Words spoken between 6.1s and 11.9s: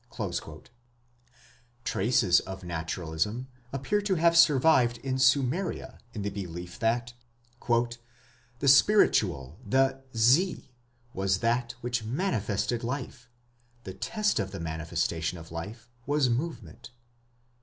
in the belief that "the spiritual, the Zi, was that